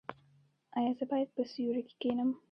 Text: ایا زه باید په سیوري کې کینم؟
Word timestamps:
ایا 0.77 0.91
زه 0.97 1.05
باید 1.11 1.29
په 1.35 1.41
سیوري 1.51 1.81
کې 1.87 1.95
کینم؟ 2.01 2.29